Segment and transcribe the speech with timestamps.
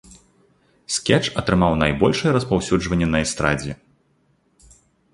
[0.95, 3.81] Скетч атрымаў найбольшае распаўсюджванне на эстрадзе.